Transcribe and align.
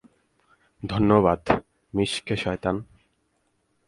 ধন্যবাদ, 0.83 1.41
মিচকে 1.93 2.35
শয়তান। 2.35 2.75